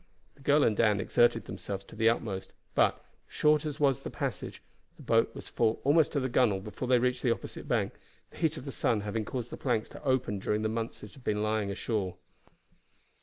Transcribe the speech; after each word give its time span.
The 0.33 0.41
girl 0.41 0.63
and 0.63 0.75
Dan 0.75 0.99
exerted 0.99 1.45
themselves 1.45 1.85
to 1.85 1.95
the 1.95 2.09
utmost; 2.09 2.53
but, 2.73 3.05
short 3.27 3.67
as 3.67 3.79
was 3.79 3.99
the 3.99 4.09
passage, 4.09 4.63
the 4.95 5.03
boat 5.03 5.35
was 5.35 5.47
full 5.47 5.79
almost 5.83 6.13
to 6.13 6.19
the 6.19 6.27
gunwale 6.27 6.59
before 6.59 6.87
they 6.87 6.97
reached 6.97 7.21
the 7.21 7.29
opposite 7.29 7.67
bank, 7.67 7.93
the 8.31 8.37
heat 8.37 8.57
of 8.57 8.65
the 8.65 8.71
sun 8.71 9.01
having 9.01 9.25
caused 9.25 9.51
the 9.51 9.57
planks 9.57 9.89
to 9.89 10.03
open 10.03 10.39
during 10.39 10.63
the 10.63 10.69
months 10.69 11.03
it 11.03 11.13
had 11.13 11.23
been 11.23 11.43
lying 11.43 11.69
ashore. 11.69 12.15